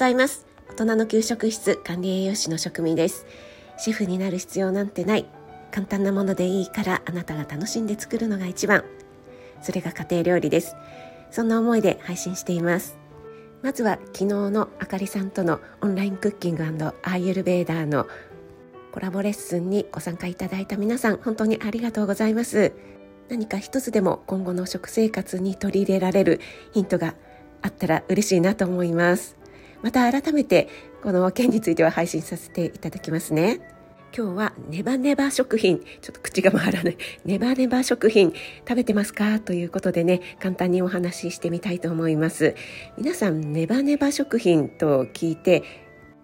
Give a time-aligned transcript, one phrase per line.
[0.00, 0.46] ざいます。
[0.70, 3.26] 大人の給食室管理栄養士の職味です。
[3.76, 5.26] シェフになる必要なんてない。
[5.70, 8.82] 簡単なものでいいからあなたが楽しんで作るのが一番。
[9.60, 10.74] それが家庭料理です。
[11.30, 12.96] そんな思いで配信しています。
[13.60, 18.06] まずは昨日のあかりさんとのオンラインクッキングアーユルベーダーの
[18.92, 22.72] コラボレッスンにご参加いただいた皆さん本当にありがとうございます。
[23.28, 26.40] 何か一つでも今後の食生活に取り入れられる
[26.72, 27.16] ヒントが
[27.60, 29.39] あったら嬉しいなと思います。
[29.82, 30.68] また改めて
[31.02, 33.60] この件については配信させていただきますね。
[34.16, 35.78] 今日はネバネバ食品。
[35.78, 36.98] ちょっと口が回らない。
[37.24, 38.34] ネバネバ食品。
[38.68, 39.38] 食べてますか？
[39.38, 42.56] ということでね簡単にお話ししてみたいと思います。
[42.98, 45.62] 皆さんネバネバ食品と聞いて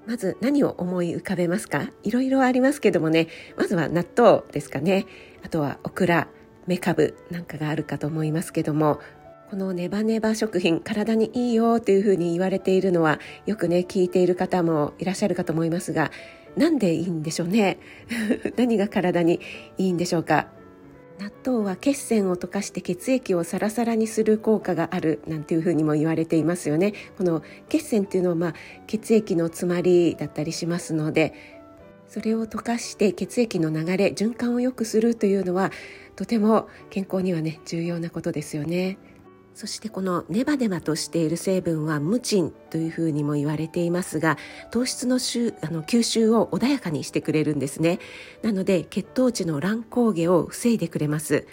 [0.06, 1.88] まず何を思い浮かべますか？
[2.02, 5.06] いろいろありますけどもねまずは納豆ですかね。
[5.44, 6.28] あとはオクラ
[6.66, 9.00] メカブなんかがあるかと思いますけども
[9.50, 16.10] このネバネバ食品体にいいよというふうに言われているのはよくね聞いている方もいらっしゃるかと思いますが
[16.56, 17.78] なんでいいんでしょうね？
[18.56, 19.40] 何が体に
[19.78, 20.48] いいんでしょうか？
[21.20, 26.92] 納豆は血栓を溶かして血液をサラサラにする効果があるなんていうふうにも言われていますよね。
[27.16, 28.54] この血栓っていうのはまあ
[28.86, 31.32] 血液の詰まりだったりしますので
[32.08, 35.70] それを溶かして血液の流れ循環を良くするというのは
[36.16, 38.98] とても健康にはね重要なことですよね。
[39.56, 44.36] そしてこのネバネバとしている成分はムチンというふうにも言われていますが
[44.70, 47.98] 糖質のあの吸収を穏やかにしてくれるんですね。
[48.42, 51.46] なので血糖値の乱高下を防いでくれます。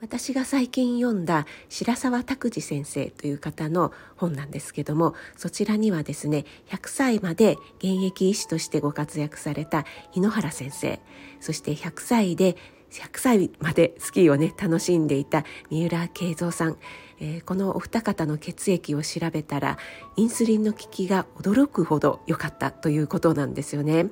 [0.00, 11.00] 私が最近読んだ白沢拓司先生という方の本なんですけどもそちらにはですね100歳まで現役医師としてご活躍された日野原先生
[11.40, 12.56] そして100歳で
[12.94, 16.76] 100歳までスキーをね楽しんでいた三浦慶三さん、
[17.20, 19.78] えー、このお二方の血液を調べたら
[20.16, 24.06] インスリンの効きが驚くほど良かったということなんですよね。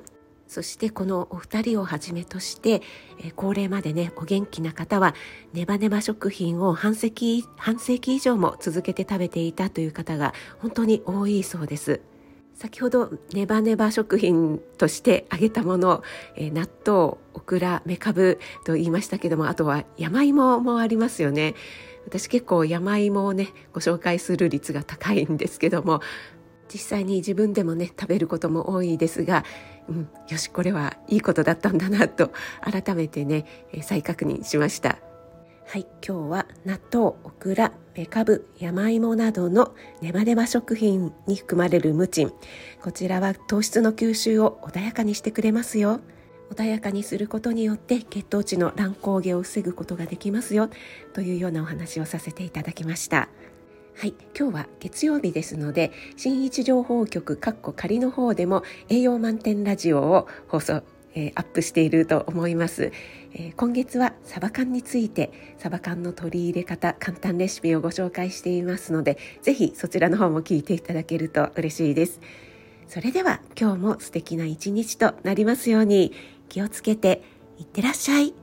[0.45, 2.83] そしてこのお二人をはじめとして、
[3.19, 5.15] えー、高齢までねお元気な方は
[5.53, 12.01] ネバネバ食品を半世紀半世紀以上も続けて食べていたという方が本当に多いそうです。
[12.55, 16.03] 先ほどネバネバ食品として挙げたもの、
[16.35, 21.55] えー、納豆オクラメカブと言いましたけどもあとは山芋もありますよね
[22.05, 26.01] 私結構山芋をねご紹介する率が高いんですけども
[26.71, 29.43] 実際に自分でもね食べることも多いですが、
[29.87, 32.31] うん、よしこれはいいことだったんだなと
[32.61, 33.45] 改めてね
[33.81, 35.12] 再確認しました。
[35.65, 42.33] はい、今日は納豆、オクラ、メカブ、山芋などのネバネバ食品に含まれるムチン。
[42.81, 45.99] こちらは糖質の吸収を穏やかにしてくれますよ。
[46.51, 50.69] 穏やかにすることによって血糖値の乱高下を防ぐことができますよ
[51.13, 53.29] というようなお話をさせていただきました。
[53.95, 60.83] はい、今日は月曜日ですので新一情報局かっこ仮の方でも栄養満点ラジオを放送
[61.15, 62.91] えー、アップしていると思います、
[63.33, 72.19] えー、今月はサバ缶についてサバ缶の取り入れ方簡単レシピをご紹介していますのでぜひそちらの方も聞いていただけると嬉しいです。
[72.87, 76.13] それでは今日も素敵な一日となりますように
[76.49, 77.23] 気をつけて
[77.57, 78.42] いってらっしゃい。